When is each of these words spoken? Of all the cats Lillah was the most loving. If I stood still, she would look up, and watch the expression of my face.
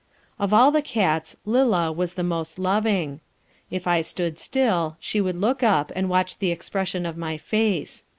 Of 0.39 0.51
all 0.51 0.71
the 0.71 0.81
cats 0.81 1.35
Lillah 1.45 1.91
was 1.91 2.15
the 2.15 2.23
most 2.23 2.57
loving. 2.57 3.21
If 3.69 3.85
I 3.85 4.01
stood 4.01 4.39
still, 4.39 4.97
she 4.99 5.21
would 5.21 5.37
look 5.37 5.61
up, 5.61 5.91
and 5.95 6.09
watch 6.09 6.39
the 6.39 6.49
expression 6.49 7.05
of 7.05 7.17
my 7.17 7.37
face. 7.37 8.03